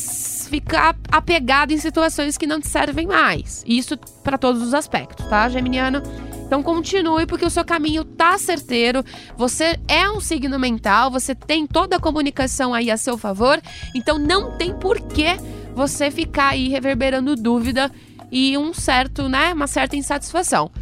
ficar 0.49 0.97
apegado 1.11 1.73
em 1.73 1.79
situações 1.79 2.39
que 2.39 2.47
não 2.47 2.61
te 2.61 2.69
servem 2.69 3.07
mais. 3.07 3.63
Isso 3.67 3.99
para 4.25 4.39
todos 4.39 4.63
os 4.63 4.73
aspectos, 4.73 5.27
tá, 5.27 5.49
Geminiano? 5.49 6.03
Então 6.51 6.65
continue 6.65 7.27
porque 7.27 7.47
o 7.47 7.51
seu 7.51 7.65
caminho 7.65 8.03
tá 8.03 8.37
certeiro. 8.37 9.05
Você 9.37 9.79
é 9.87 10.11
um 10.11 10.19
signo 10.19 10.59
mental, 10.59 11.09
você 11.09 11.33
tem 11.33 11.65
toda 11.65 11.95
a 11.95 12.01
comunicação 12.01 12.75
aí 12.75 12.91
a 12.91 12.97
seu 12.97 13.17
favor, 13.17 13.63
então 13.95 14.19
não 14.19 14.59
tem 14.59 14.75
porquê 14.75 15.37
você 15.77 16.11
ficar 16.11 16.49
aí 16.49 16.67
reverberando 16.67 17.37
dúvida 17.37 17.89
e 18.33 18.59
um 18.59 18.75
certo, 18.75 19.29
né, 19.29 19.55
uma 19.55 19.69
certa 19.69 19.95
insatisfação. 19.95 20.73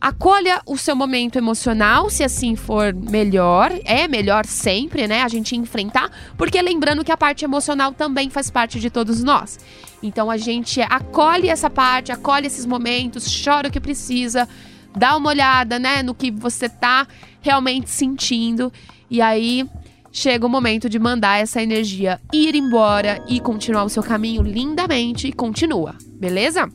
Acolha 0.00 0.60
o 0.66 0.76
seu 0.76 0.96
momento 0.96 1.36
emocional, 1.36 2.10
se 2.10 2.24
assim 2.24 2.56
for 2.56 2.92
melhor. 2.92 3.72
É 3.84 4.08
melhor 4.08 4.44
sempre, 4.44 5.06
né? 5.06 5.22
A 5.22 5.28
gente 5.28 5.54
enfrentar, 5.56 6.10
porque 6.36 6.60
lembrando 6.60 7.04
que 7.04 7.12
a 7.12 7.16
parte 7.16 7.44
emocional 7.44 7.92
também 7.92 8.28
faz 8.30 8.50
parte 8.50 8.80
de 8.80 8.90
todos 8.90 9.22
nós. 9.22 9.60
Então 10.02 10.28
a 10.28 10.36
gente 10.36 10.82
acolhe 10.82 11.48
essa 11.48 11.70
parte, 11.70 12.10
acolhe 12.10 12.48
esses 12.48 12.66
momentos, 12.66 13.42
chora 13.44 13.68
o 13.68 13.70
que 13.70 13.80
precisa, 13.80 14.48
dá 14.96 15.16
uma 15.16 15.30
olhada, 15.30 15.78
né, 15.78 16.02
no 16.02 16.14
que 16.14 16.30
você 16.30 16.68
tá 16.68 17.06
realmente 17.40 17.90
sentindo. 17.90 18.72
E 19.10 19.20
aí 19.20 19.68
chega 20.12 20.46
o 20.46 20.48
momento 20.48 20.88
de 20.88 20.98
mandar 20.98 21.40
essa 21.40 21.62
energia 21.62 22.20
ir 22.32 22.54
embora 22.54 23.22
e 23.28 23.40
continuar 23.40 23.84
o 23.84 23.88
seu 23.88 24.02
caminho 24.02 24.42
lindamente 24.42 25.26
e 25.26 25.32
continua, 25.32 25.94
beleza? 26.20 26.68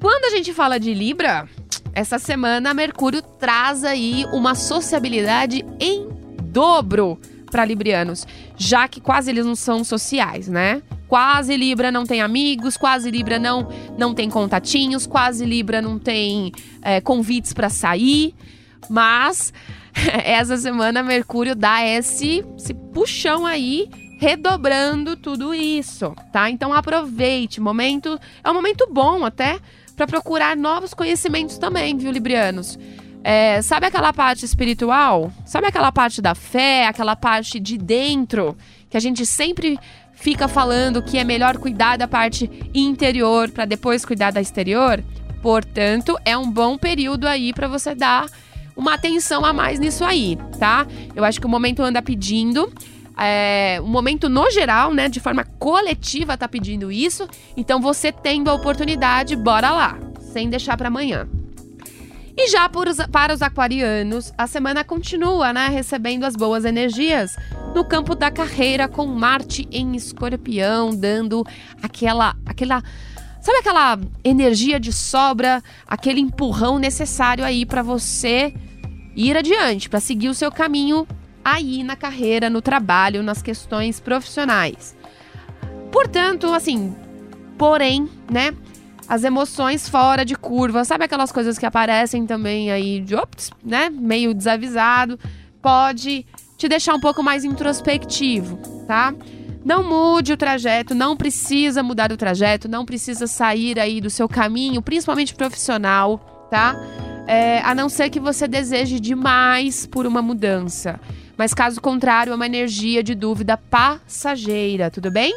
Quando 0.00 0.24
a 0.24 0.30
gente 0.30 0.52
fala 0.52 0.80
de 0.80 0.92
Libra, 0.94 1.48
essa 1.92 2.18
semana, 2.18 2.74
Mercúrio 2.74 3.22
traz 3.22 3.84
aí 3.84 4.24
uma 4.32 4.54
sociabilidade 4.54 5.64
em 5.78 6.08
dobro 6.44 7.20
para 7.50 7.64
librianos, 7.64 8.26
já 8.56 8.88
que 8.88 9.00
quase 9.00 9.30
eles 9.30 9.44
não 9.44 9.54
são 9.54 9.84
sociais, 9.84 10.48
né? 10.48 10.82
Quase 11.12 11.58
Libra 11.58 11.92
não 11.92 12.06
tem 12.06 12.22
amigos, 12.22 12.78
quase 12.78 13.10
Libra 13.10 13.38
não 13.38 13.68
não 13.98 14.14
tem 14.14 14.30
contatinhos, 14.30 15.06
quase 15.06 15.44
Libra 15.44 15.82
não 15.82 15.98
tem 15.98 16.50
é, 16.80 17.02
convites 17.02 17.52
para 17.52 17.68
sair, 17.68 18.34
mas 18.88 19.52
essa 20.24 20.56
semana 20.56 21.02
Mercúrio 21.02 21.54
dá 21.54 21.84
esse, 21.84 22.42
esse 22.56 22.72
puxão 22.72 23.44
aí 23.44 23.90
redobrando 24.18 25.14
tudo 25.14 25.52
isso, 25.52 26.16
tá? 26.32 26.48
Então 26.48 26.72
aproveite, 26.72 27.60
momento 27.60 28.18
é 28.42 28.50
um 28.50 28.54
momento 28.54 28.88
bom 28.90 29.22
até 29.22 29.58
para 29.94 30.06
procurar 30.06 30.56
novos 30.56 30.94
conhecimentos 30.94 31.58
também, 31.58 31.94
viu, 31.94 32.10
Librianos? 32.10 32.78
É, 33.22 33.60
sabe 33.60 33.84
aquela 33.84 34.14
parte 34.14 34.46
espiritual? 34.46 35.30
Sabe 35.44 35.66
aquela 35.66 35.92
parte 35.92 36.22
da 36.22 36.34
fé, 36.34 36.86
aquela 36.86 37.14
parte 37.14 37.60
de 37.60 37.76
dentro 37.76 38.56
que 38.92 38.96
a 38.98 39.00
gente 39.00 39.24
sempre 39.24 39.78
fica 40.22 40.46
falando 40.46 41.02
que 41.02 41.18
é 41.18 41.24
melhor 41.24 41.58
cuidar 41.58 41.98
da 41.98 42.06
parte 42.06 42.48
interior 42.72 43.50
para 43.50 43.64
depois 43.64 44.04
cuidar 44.04 44.30
da 44.30 44.40
exterior? 44.40 45.02
Portanto, 45.42 46.16
é 46.24 46.38
um 46.38 46.48
bom 46.48 46.78
período 46.78 47.26
aí 47.26 47.52
para 47.52 47.66
você 47.66 47.92
dar 47.92 48.26
uma 48.76 48.94
atenção 48.94 49.44
a 49.44 49.52
mais 49.52 49.80
nisso 49.80 50.04
aí, 50.04 50.38
tá? 50.60 50.86
Eu 51.16 51.24
acho 51.24 51.40
que 51.40 51.46
o 51.46 51.50
momento 51.50 51.82
anda 51.82 52.00
pedindo 52.00 52.72
é, 53.18 53.80
o 53.82 53.86
momento 53.86 54.28
no 54.28 54.48
geral, 54.48 54.94
né, 54.94 55.08
de 55.08 55.18
forma 55.18 55.44
coletiva, 55.58 56.36
tá 56.36 56.46
pedindo 56.46 56.92
isso. 56.92 57.28
Então 57.56 57.80
você 57.80 58.12
tendo 58.12 58.48
a 58.48 58.54
oportunidade, 58.54 59.34
bora 59.34 59.72
lá, 59.72 59.98
sem 60.32 60.48
deixar 60.48 60.76
para 60.76 60.86
amanhã. 60.86 61.28
E 62.36 62.48
já 62.48 62.68
para 62.68 63.34
os 63.34 63.42
aquarianos, 63.42 64.32
a 64.38 64.46
semana 64.46 64.82
continua, 64.84 65.52
né, 65.52 65.68
recebendo 65.68 66.24
as 66.24 66.36
boas 66.36 66.64
energias 66.64 67.36
no 67.74 67.84
campo 67.84 68.14
da 68.14 68.30
carreira 68.30 68.86
com 68.86 69.06
Marte 69.06 69.66
em 69.70 69.96
Escorpião, 69.96 70.94
dando 70.94 71.44
aquela 71.82 72.36
aquela 72.44 72.82
sabe 73.40 73.58
aquela 73.58 73.98
energia 74.22 74.78
de 74.78 74.92
sobra, 74.92 75.62
aquele 75.86 76.20
empurrão 76.20 76.78
necessário 76.78 77.44
aí 77.44 77.66
para 77.66 77.82
você 77.82 78.54
ir 79.16 79.36
adiante, 79.36 79.88
para 79.88 80.00
seguir 80.00 80.28
o 80.28 80.34
seu 80.34 80.50
caminho 80.50 81.06
aí 81.44 81.82
na 81.82 81.96
carreira, 81.96 82.48
no 82.48 82.62
trabalho, 82.62 83.22
nas 83.22 83.42
questões 83.42 83.98
profissionais. 83.98 84.96
Portanto, 85.90 86.52
assim, 86.54 86.94
porém, 87.58 88.08
né? 88.30 88.54
As 89.08 89.24
emoções 89.24 89.88
fora 89.88 90.24
de 90.24 90.36
curva, 90.36 90.84
sabe 90.84 91.04
aquelas 91.04 91.32
coisas 91.32 91.58
que 91.58 91.66
aparecem 91.66 92.24
também 92.24 92.70
aí 92.70 93.00
de 93.00 93.14
ops, 93.14 93.50
né? 93.62 93.90
Meio 93.90 94.32
desavisado, 94.32 95.18
pode 95.60 96.24
te 96.62 96.68
deixar 96.68 96.94
um 96.94 97.00
pouco 97.00 97.24
mais 97.24 97.44
introspectivo, 97.44 98.56
tá? 98.86 99.12
Não 99.64 99.82
mude 99.82 100.32
o 100.32 100.36
trajeto, 100.36 100.94
não 100.94 101.16
precisa 101.16 101.82
mudar 101.82 102.12
o 102.12 102.16
trajeto, 102.16 102.68
não 102.68 102.84
precisa 102.84 103.26
sair 103.26 103.80
aí 103.80 104.00
do 104.00 104.08
seu 104.08 104.28
caminho, 104.28 104.80
principalmente 104.80 105.34
profissional, 105.34 106.46
tá? 106.48 106.76
É, 107.26 107.58
a 107.62 107.74
não 107.74 107.88
ser 107.88 108.10
que 108.10 108.20
você 108.20 108.46
deseje 108.46 109.00
demais 109.00 109.86
por 109.86 110.06
uma 110.06 110.22
mudança. 110.22 111.00
Mas 111.36 111.52
caso 111.52 111.80
contrário, 111.80 112.32
é 112.32 112.36
uma 112.36 112.46
energia 112.46 113.02
de 113.02 113.16
dúvida 113.16 113.56
passageira, 113.56 114.88
tudo 114.88 115.10
bem? 115.10 115.34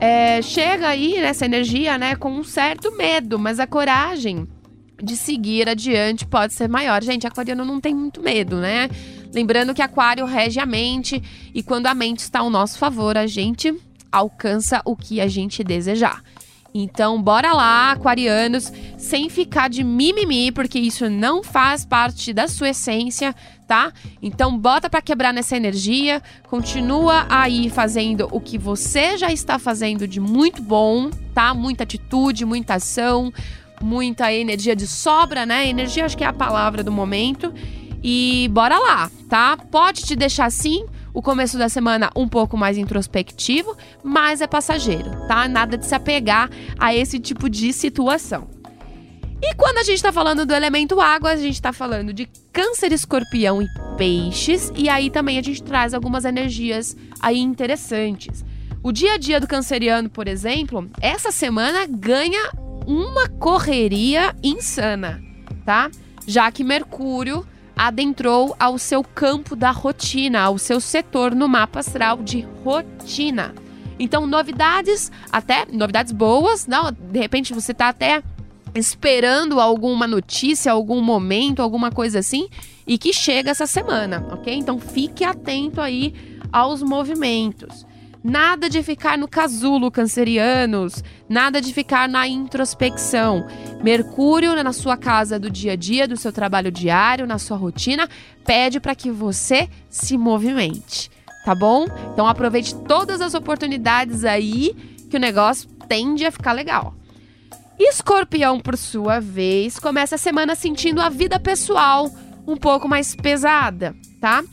É, 0.00 0.42
chega 0.42 0.88
aí 0.88 1.20
nessa 1.20 1.44
energia, 1.44 1.96
né, 1.96 2.16
com 2.16 2.32
um 2.32 2.42
certo 2.42 2.90
medo, 2.96 3.38
mas 3.38 3.60
a 3.60 3.66
coragem 3.66 4.48
de 5.02 5.16
seguir 5.16 5.68
adiante 5.68 6.24
pode 6.24 6.54
ser 6.54 6.68
maior. 6.68 7.02
Gente, 7.02 7.26
aquariano 7.26 7.64
não 7.64 7.80
tem 7.80 7.94
muito 7.94 8.22
medo, 8.22 8.56
né? 8.56 8.88
Lembrando 9.34 9.74
que 9.74 9.82
aquário 9.82 10.24
rege 10.24 10.60
a 10.60 10.66
mente 10.66 11.22
e 11.52 11.62
quando 11.62 11.88
a 11.88 11.94
mente 11.94 12.20
está 12.20 12.40
ao 12.40 12.50
nosso 12.50 12.78
favor, 12.78 13.18
a 13.18 13.26
gente 13.26 13.74
alcança 14.10 14.80
o 14.84 14.94
que 14.94 15.20
a 15.20 15.26
gente 15.26 15.64
desejar. 15.64 16.22
Então, 16.74 17.20
bora 17.20 17.52
lá, 17.52 17.92
aquarianos, 17.92 18.72
sem 18.96 19.28
ficar 19.28 19.68
de 19.68 19.84
mimimi, 19.84 20.50
porque 20.50 20.78
isso 20.78 21.10
não 21.10 21.42
faz 21.42 21.84
parte 21.84 22.32
da 22.32 22.48
sua 22.48 22.70
essência, 22.70 23.34
tá? 23.68 23.92
Então, 24.22 24.56
bota 24.56 24.88
para 24.88 25.02
quebrar 25.02 25.34
nessa 25.34 25.54
energia, 25.54 26.22
continua 26.48 27.26
aí 27.28 27.68
fazendo 27.68 28.26
o 28.32 28.40
que 28.40 28.56
você 28.56 29.18
já 29.18 29.30
está 29.30 29.58
fazendo 29.58 30.08
de 30.08 30.18
muito 30.18 30.62
bom, 30.62 31.10
tá? 31.34 31.52
Muita 31.52 31.84
atitude, 31.84 32.46
muita 32.46 32.74
ação, 32.74 33.30
muita 33.82 34.32
energia 34.32 34.74
de 34.74 34.86
sobra, 34.86 35.44
né? 35.44 35.68
Energia 35.68 36.04
acho 36.04 36.16
que 36.16 36.24
é 36.24 36.26
a 36.26 36.32
palavra 36.32 36.82
do 36.82 36.92
momento. 36.92 37.52
E 38.02 38.48
bora 38.52 38.78
lá, 38.78 39.10
tá? 39.28 39.56
Pode 39.56 40.02
te 40.02 40.16
deixar 40.16 40.46
assim 40.46 40.84
o 41.14 41.22
começo 41.22 41.58
da 41.58 41.68
semana 41.68 42.10
um 42.16 42.26
pouco 42.26 42.56
mais 42.56 42.78
introspectivo, 42.78 43.76
mas 44.02 44.40
é 44.40 44.46
passageiro, 44.46 45.10
tá? 45.28 45.46
Nada 45.46 45.76
de 45.76 45.86
se 45.86 45.94
apegar 45.94 46.50
a 46.78 46.94
esse 46.94 47.18
tipo 47.18 47.48
de 47.48 47.72
situação. 47.72 48.48
E 49.42 49.54
quando 49.54 49.78
a 49.78 49.82
gente 49.82 49.96
está 49.96 50.12
falando 50.12 50.46
do 50.46 50.54
elemento 50.54 51.00
água, 51.00 51.32
a 51.32 51.36
gente 51.36 51.54
está 51.54 51.72
falando 51.72 52.12
de 52.12 52.28
câncer, 52.52 52.92
escorpião 52.92 53.60
e 53.60 53.66
peixes. 53.96 54.72
E 54.76 54.88
aí 54.88 55.10
também 55.10 55.36
a 55.36 55.42
gente 55.42 55.62
traz 55.62 55.92
algumas 55.92 56.24
energias 56.24 56.96
aí 57.20 57.40
interessantes. 57.40 58.44
O 58.84 58.92
dia 58.92 59.14
a 59.14 59.18
dia 59.18 59.40
do 59.40 59.48
canceriano, 59.48 60.08
por 60.08 60.28
exemplo, 60.28 60.88
essa 61.00 61.32
semana 61.32 61.86
ganha 61.86 62.50
uma 62.86 63.28
correria 63.28 64.34
insana, 64.42 65.22
tá? 65.64 65.90
Já 66.26 66.50
que 66.50 66.64
Mercúrio 66.64 67.46
adentrou 67.76 68.54
ao 68.58 68.78
seu 68.78 69.02
campo 69.02 69.56
da 69.56 69.70
rotina, 69.70 70.40
ao 70.40 70.58
seu 70.58 70.80
setor 70.80 71.34
no 71.34 71.48
mapa 71.48 71.80
astral 71.80 72.18
de 72.22 72.46
rotina. 72.64 73.54
Então, 73.98 74.26
novidades, 74.26 75.10
até 75.30 75.66
novidades 75.70 76.12
boas, 76.12 76.66
não, 76.66 76.90
de 76.90 77.18
repente 77.18 77.52
você 77.52 77.72
está 77.72 77.88
até 77.88 78.22
esperando 78.74 79.60
alguma 79.60 80.06
notícia, 80.06 80.72
algum 80.72 81.00
momento, 81.00 81.60
alguma 81.60 81.90
coisa 81.90 82.18
assim, 82.18 82.48
e 82.86 82.96
que 82.98 83.12
chega 83.12 83.50
essa 83.50 83.66
semana, 83.66 84.26
ok? 84.32 84.54
Então 84.54 84.78
fique 84.78 85.24
atento 85.24 85.80
aí 85.80 86.14
aos 86.50 86.82
movimentos. 86.82 87.86
Nada 88.24 88.70
de 88.70 88.82
ficar 88.84 89.18
no 89.18 89.26
casulo, 89.26 89.90
cancerianos. 89.90 91.02
Nada 91.28 91.60
de 91.60 91.72
ficar 91.72 92.08
na 92.08 92.28
introspecção. 92.28 93.46
Mercúrio 93.82 94.54
na 94.62 94.72
sua 94.72 94.96
casa 94.96 95.38
do 95.38 95.50
dia 95.50 95.72
a 95.72 95.76
dia, 95.76 96.06
do 96.06 96.16
seu 96.16 96.32
trabalho 96.32 96.70
diário, 96.70 97.26
na 97.26 97.38
sua 97.38 97.56
rotina, 97.56 98.08
pede 98.44 98.78
para 98.78 98.94
que 98.94 99.10
você 99.10 99.68
se 99.90 100.16
movimente, 100.16 101.10
tá 101.44 101.54
bom? 101.54 101.86
Então 102.12 102.28
aproveite 102.28 102.74
todas 102.74 103.20
as 103.20 103.34
oportunidades 103.34 104.24
aí 104.24 104.72
que 105.10 105.16
o 105.16 105.20
negócio 105.20 105.68
tende 105.88 106.24
a 106.24 106.30
ficar 106.30 106.52
legal. 106.52 106.94
Escorpião, 107.78 108.60
por 108.60 108.76
sua 108.76 109.18
vez, 109.18 109.80
começa 109.80 110.14
a 110.14 110.18
semana 110.18 110.54
sentindo 110.54 111.00
a 111.00 111.08
vida 111.08 111.40
pessoal 111.40 112.08
um 112.46 112.56
pouco 112.56 112.88
mais 112.88 113.14
pesada, 113.14 113.96
tá? 114.20 114.44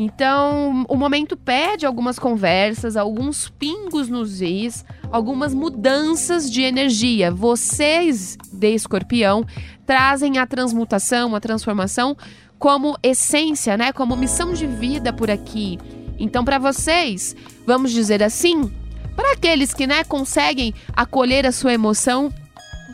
Então, 0.00 0.86
o 0.88 0.94
momento 0.94 1.36
pede 1.36 1.84
algumas 1.84 2.20
conversas, 2.20 2.96
alguns 2.96 3.48
pingos 3.48 4.08
nos 4.08 4.40
is, 4.40 4.84
algumas 5.10 5.52
mudanças 5.52 6.48
de 6.48 6.62
energia. 6.62 7.32
Vocês 7.32 8.38
de 8.52 8.74
Escorpião 8.74 9.44
trazem 9.84 10.38
a 10.38 10.46
transmutação, 10.46 11.34
a 11.34 11.40
transformação 11.40 12.16
como 12.60 12.96
essência, 13.02 13.76
né? 13.76 13.92
Como 13.92 14.16
missão 14.16 14.52
de 14.52 14.68
vida 14.68 15.12
por 15.12 15.32
aqui. 15.32 15.80
Então, 16.16 16.44
para 16.44 16.60
vocês, 16.60 17.34
vamos 17.66 17.90
dizer 17.90 18.22
assim, 18.22 18.70
para 19.16 19.32
aqueles 19.32 19.74
que, 19.74 19.84
né, 19.84 20.04
conseguem 20.04 20.72
acolher 20.94 21.44
a 21.44 21.50
sua 21.50 21.74
emoção 21.74 22.32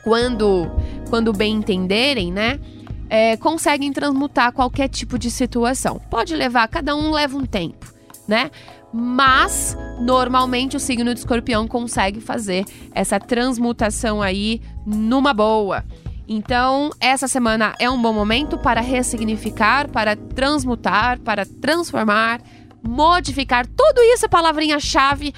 quando 0.03 0.71
quando 1.11 1.35
bem 1.35 1.57
entenderem, 1.57 2.33
né? 2.33 2.59
É, 3.09 3.37
conseguem 3.37 3.93
transmutar 3.93 4.53
qualquer 4.53 4.89
tipo 4.89 5.19
de 5.19 5.31
situação. 5.31 6.01
Pode 6.11 6.35
levar, 6.35 6.69
cada 6.69 6.95
um 6.97 7.11
leva 7.11 7.37
um 7.37 7.47
tempo, 7.47 7.93
né? 8.27 8.51
Mas 8.93 9.77
normalmente 10.01 10.77
o 10.77 10.81
signo 10.81 11.13
de 11.13 11.21
escorpião 11.21 11.67
consegue 11.67 12.21
fazer 12.21 12.65
essa 12.93 13.19
transmutação 13.19 14.23
aí 14.23 14.61
numa 14.87 15.35
boa. 15.35 15.85
Então, 16.27 16.91
essa 17.01 17.29
semana 17.29 17.75
é 17.79 17.91
um 17.91 18.01
bom 18.01 18.13
momento 18.13 18.57
para 18.57 18.81
ressignificar, 18.81 19.91
para 19.91 20.17
transmutar, 20.17 21.21
para 21.21 21.45
transformar, 21.45 22.41
modificar. 22.83 23.67
Tudo 23.67 24.01
isso 24.01 24.25
é 24.25 24.29
palavrinha-chave, 24.29 25.35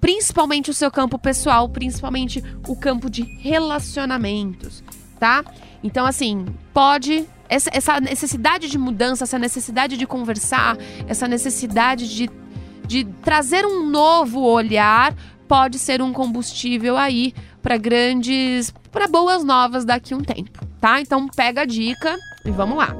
principalmente 0.00 0.70
o 0.70 0.74
seu 0.74 0.90
campo 0.90 1.18
pessoal, 1.18 1.68
principalmente 1.68 2.42
o 2.68 2.76
campo 2.76 3.10
de 3.10 3.22
relacionamentos, 3.40 4.84
tá? 5.18 5.44
Então, 5.82 6.06
assim, 6.06 6.46
pode. 6.72 7.26
Essa, 7.48 7.70
essa 7.72 8.00
necessidade 8.00 8.68
de 8.68 8.76
mudança, 8.76 9.24
essa 9.24 9.38
necessidade 9.38 9.96
de 9.96 10.06
conversar, 10.06 10.76
essa 11.06 11.26
necessidade 11.26 12.14
de, 12.14 12.30
de 12.86 13.04
trazer 13.22 13.64
um 13.64 13.88
novo 13.88 14.40
olhar, 14.42 15.14
pode 15.46 15.78
ser 15.78 16.02
um 16.02 16.12
combustível 16.12 16.96
aí 16.96 17.32
para 17.62 17.78
grandes. 17.78 18.72
para 18.92 19.06
boas 19.08 19.42
novas 19.42 19.84
daqui 19.86 20.12
a 20.12 20.16
um 20.16 20.20
tempo, 20.20 20.66
tá? 20.78 21.00
Então, 21.00 21.26
pega 21.26 21.62
a 21.62 21.64
dica 21.64 22.16
e 22.44 22.50
vamos 22.50 22.76
lá. 22.76 22.94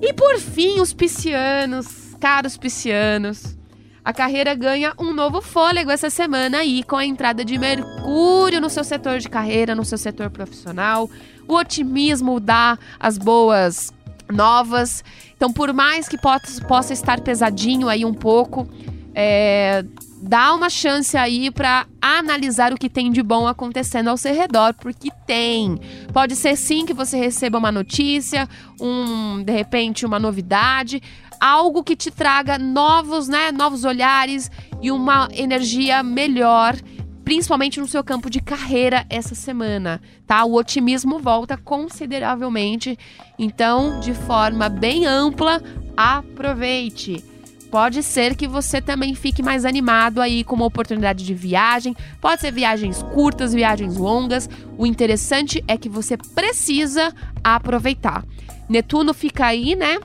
E 0.00 0.12
por 0.14 0.38
fim, 0.38 0.80
os 0.80 0.92
piscianos, 0.92 2.16
caros 2.18 2.56
piscianos. 2.56 3.56
A 4.04 4.12
carreira 4.12 4.54
ganha 4.54 4.92
um 4.98 5.12
novo 5.12 5.40
fôlego 5.40 5.90
essa 5.90 6.10
semana 6.10 6.58
aí 6.58 6.82
com 6.82 6.96
a 6.96 7.06
entrada 7.06 7.44
de 7.44 7.56
Mercúrio 7.56 8.60
no 8.60 8.68
seu 8.68 8.82
setor 8.82 9.20
de 9.20 9.28
carreira, 9.28 9.76
no 9.76 9.84
seu 9.84 9.96
setor 9.96 10.28
profissional. 10.28 11.08
O 11.46 11.54
otimismo 11.54 12.40
dá 12.40 12.76
as 12.98 13.16
boas 13.16 13.92
novas. 14.28 15.04
Então, 15.36 15.52
por 15.52 15.72
mais 15.72 16.08
que 16.08 16.16
possa 16.18 16.92
estar 16.92 17.20
pesadinho 17.20 17.88
aí 17.88 18.04
um 18.04 18.14
pouco, 18.14 18.68
é, 19.14 19.84
dá 20.22 20.54
uma 20.54 20.70
chance 20.70 21.16
aí 21.16 21.50
para 21.50 21.86
analisar 22.00 22.72
o 22.72 22.76
que 22.76 22.88
tem 22.88 23.10
de 23.10 23.22
bom 23.22 23.46
acontecendo 23.46 24.08
ao 24.08 24.16
seu 24.16 24.34
redor, 24.34 24.74
porque 24.74 25.10
tem. 25.26 25.78
Pode 26.12 26.36
ser 26.36 26.56
sim 26.56 26.86
que 26.86 26.94
você 26.94 27.16
receba 27.18 27.58
uma 27.58 27.72
notícia, 27.72 28.48
um 28.80 29.42
de 29.42 29.52
repente 29.52 30.06
uma 30.06 30.18
novidade, 30.18 31.02
algo 31.42 31.82
que 31.82 31.96
te 31.96 32.08
traga 32.08 32.56
novos, 32.56 33.26
né, 33.26 33.50
novos 33.50 33.84
olhares 33.84 34.48
e 34.80 34.92
uma 34.92 35.28
energia 35.32 36.00
melhor, 36.00 36.76
principalmente 37.24 37.80
no 37.80 37.88
seu 37.88 38.04
campo 38.04 38.30
de 38.30 38.40
carreira 38.40 39.04
essa 39.10 39.34
semana, 39.34 40.00
tá? 40.24 40.44
O 40.44 40.54
otimismo 40.54 41.18
volta 41.18 41.56
consideravelmente. 41.56 42.96
Então, 43.36 43.98
de 43.98 44.14
forma 44.14 44.68
bem 44.68 45.04
ampla, 45.04 45.60
aproveite. 45.96 47.24
Pode 47.72 48.04
ser 48.04 48.36
que 48.36 48.46
você 48.46 48.80
também 48.80 49.12
fique 49.12 49.42
mais 49.42 49.64
animado 49.64 50.20
aí 50.20 50.44
com 50.44 50.54
uma 50.54 50.66
oportunidade 50.66 51.24
de 51.24 51.34
viagem. 51.34 51.96
Pode 52.20 52.40
ser 52.40 52.52
viagens 52.52 53.02
curtas, 53.02 53.52
viagens 53.52 53.96
longas. 53.96 54.48
O 54.78 54.86
interessante 54.86 55.64
é 55.66 55.76
que 55.76 55.88
você 55.88 56.16
precisa 56.16 57.12
aproveitar. 57.42 58.24
Netuno 58.68 59.12
fica 59.12 59.46
aí, 59.46 59.74
né? 59.74 59.98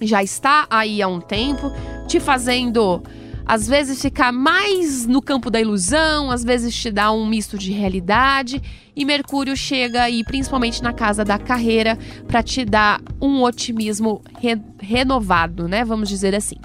Já 0.00 0.22
está 0.22 0.66
aí 0.70 1.02
há 1.02 1.08
um 1.08 1.20
tempo, 1.20 1.72
te 2.06 2.20
fazendo 2.20 3.02
às 3.48 3.66
vezes 3.66 4.02
ficar 4.02 4.30
mais 4.30 5.06
no 5.06 5.22
campo 5.22 5.50
da 5.50 5.58
ilusão, 5.58 6.30
às 6.30 6.44
vezes 6.44 6.74
te 6.74 6.90
dá 6.90 7.10
um 7.10 7.26
misto 7.26 7.56
de 7.56 7.72
realidade, 7.72 8.62
e 8.94 9.06
Mercúrio 9.06 9.56
chega 9.56 10.02
aí 10.02 10.22
principalmente 10.22 10.82
na 10.82 10.92
casa 10.92 11.24
da 11.24 11.38
carreira 11.38 11.98
para 12.26 12.42
te 12.42 12.62
dar 12.62 13.00
um 13.18 13.42
otimismo 13.42 14.22
re 14.38 14.60
renovado, 14.78 15.66
né? 15.66 15.82
Vamos 15.82 16.10
dizer 16.10 16.34
assim. 16.34 16.56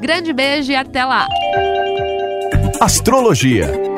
Grande 0.00 0.32
beijo 0.32 0.70
e 0.70 0.76
até 0.76 1.04
lá! 1.04 1.26
Astrologia 2.80 3.91